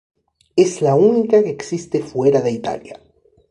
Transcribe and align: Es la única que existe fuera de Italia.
Es 0.55 0.81
la 0.81 0.95
única 0.95 1.43
que 1.43 1.51
existe 1.51 2.01
fuera 2.01 2.41
de 2.41 2.49
Italia. 2.53 2.99